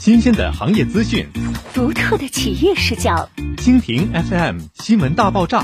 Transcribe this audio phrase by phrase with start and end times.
[0.00, 1.28] 新鲜的行业资讯，
[1.74, 3.28] 独特的企业视角。
[3.58, 5.62] 蜻蜓 FM 新闻大爆炸，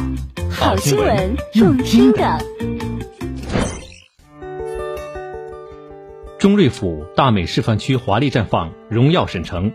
[0.50, 2.38] 好新闻，用听的。
[6.38, 9.72] 中瑞府大美示范区华丽绽放，荣耀沈城。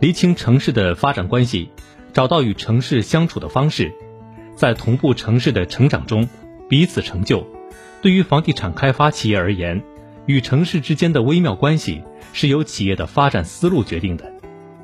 [0.00, 1.70] 厘清城市的发展关系，
[2.12, 3.92] 找到与城市相处的方式，
[4.56, 6.28] 在同步城市的成长中
[6.68, 7.46] 彼此成就。
[8.02, 9.84] 对于房地产开发企业而言，
[10.28, 12.02] 与城市之间的微妙关系
[12.34, 14.30] 是由企业的发展思路决定的。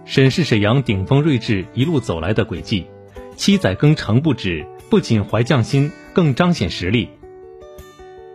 [0.07, 2.87] 审视沈阳顶峰睿智一路走来的轨迹，
[3.37, 7.11] 七载耕成不止，不仅怀匠心，更彰显实力。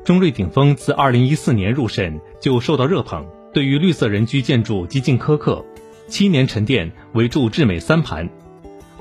[0.05, 5.66] 中瑞顶峰自2014年入审就受到热捧，对于绿色人居建筑极尽苛刻。
[6.07, 8.30] 七年沉淀，围住智美三盘。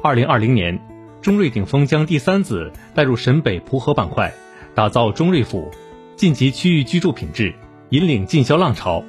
[0.02, 0.80] 二零二零年，
[1.20, 4.32] 中瑞顶峰将第三子带入沈北蒲河板块，
[4.74, 5.70] 打造中瑞府，
[6.16, 7.54] 晋级区域居住品质，
[7.90, 9.02] 引领进销浪潮。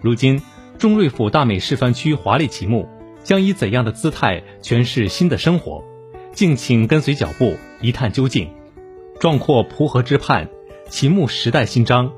[0.00, 0.40] 如今，
[0.78, 2.88] 中瑞府大美示范区华丽启幕，
[3.24, 5.82] 将以怎样的姿态诠释新的生活？
[6.32, 8.48] 敬请跟随脚步一探究竟。
[9.18, 10.48] 壮阔蒲河之畔，
[10.88, 12.12] 启幕时代新章。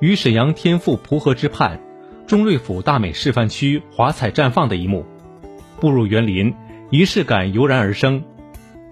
[0.00, 1.80] 与沈阳天赋蒲河之畔。
[2.26, 5.04] 中瑞府大美示范区华彩绽放的一幕，
[5.80, 6.54] 步入园林，
[6.90, 8.22] 仪式感油然而生。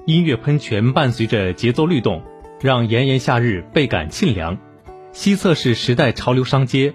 [0.07, 2.23] 音乐喷泉伴随着节奏律动，
[2.61, 4.57] 让炎炎夏日倍感沁凉。
[5.13, 6.95] 西侧是时代潮流商街，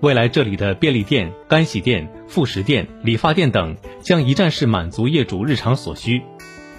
[0.00, 6.22] 未来这里的便利店、干洗店、副食店、理发店等将一站式满足业主日常所需，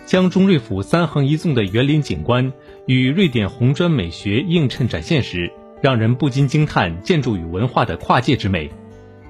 [0.06, 2.52] 将中瑞府三横一纵的园林景观
[2.88, 5.50] 与瑞典红砖美学映衬展现时，
[5.82, 8.70] 让人不禁惊叹建筑与文化的跨界之美。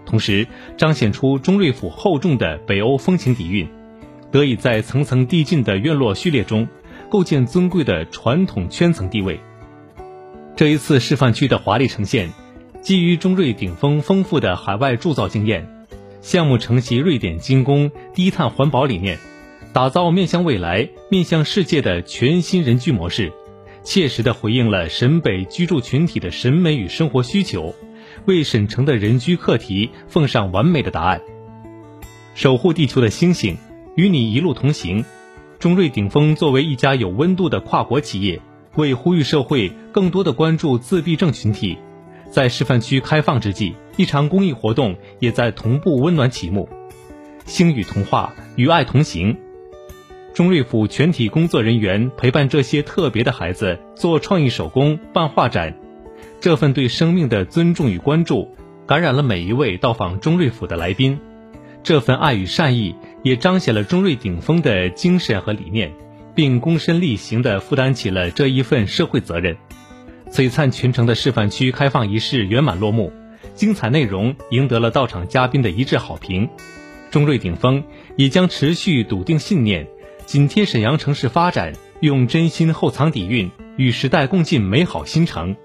[0.04, 3.70] 同时，彰显出中瑞府厚重的北欧风情底蕴，
[4.32, 6.68] 得以在层层递进的院落序列中，
[7.10, 9.40] 构建尊贵的传统圈层地位。
[10.56, 12.32] 这一次示范区的华丽呈现，
[12.82, 15.68] 基于中瑞顶峰丰富的海外铸造经验，
[16.22, 19.20] 项目承袭瑞典精工低碳环保理念，
[19.74, 23.34] 打造面向未来、面向世界的全新人居模式，
[23.84, 27.76] 切实地回应了沈北居住群体的审美与生活需求。
[28.26, 31.22] 为沈城的人居课题奉上完美的答案。
[32.34, 33.58] 守护地球的星星，
[33.98, 35.04] 与你一路同行。
[35.60, 38.42] 中瑞顶峰作为一家有温度的跨国企业，
[38.76, 41.78] 为呼吁社会更多的关注自闭症群体，
[42.30, 46.68] 在示范区开放之际，一场公益活动也在同步温暖启幕。
[47.46, 49.38] 星语童话，与爱同行。
[50.34, 55.74] 中瑞府全体工作人员陪伴这些特别的孩子做创意手工、办画展。
[56.42, 58.50] 这份对生命的尊重与关注，
[58.86, 61.18] 感染了每一位到访中瑞府的来宾。
[61.84, 65.94] 这份爱与善意，也彰显了中瑞顶峰的精神和理念，
[66.36, 69.58] 并躬身力行地负担起了这一份社会责任。
[70.30, 73.12] 璀璨群城的示范区开放仪式圆满落幕，
[73.54, 76.50] 精彩内容赢得了到场嘉宾的一致好评。
[77.10, 77.84] 中瑞鼎峰
[78.18, 79.88] 也将持续笃定信念，
[80.26, 85.56] 紧贴沈阳城市发展，用真心厚藏底蕴，与时代共进美好新城。